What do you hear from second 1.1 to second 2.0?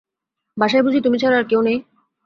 ছাড়া আর কেউ নেই।